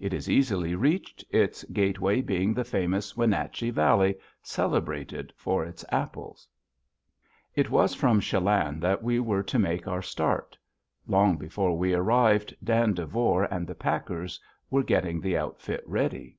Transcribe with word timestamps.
It 0.00 0.12
is 0.12 0.28
easily 0.28 0.74
reached, 0.74 1.24
its 1.30 1.62
gateway 1.62 2.20
being 2.20 2.52
the 2.52 2.64
famous 2.64 3.16
Wenatchee 3.16 3.70
Valley, 3.70 4.16
celebrated 4.42 5.32
for 5.36 5.64
its 5.64 5.84
apples. 5.90 6.48
It 7.54 7.70
was 7.70 7.94
from 7.94 8.18
Chelan 8.18 8.80
that 8.80 9.04
we 9.04 9.20
were 9.20 9.44
to 9.44 9.58
make 9.60 9.86
our 9.86 10.02
start. 10.02 10.58
Long 11.06 11.36
before 11.36 11.78
we 11.78 11.94
arrived, 11.94 12.52
Dan 12.64 12.94
Devore 12.94 13.44
and 13.44 13.64
the 13.64 13.76
packers 13.76 14.40
were 14.70 14.82
getting 14.82 15.20
the 15.20 15.38
outfit 15.38 15.84
ready. 15.86 16.36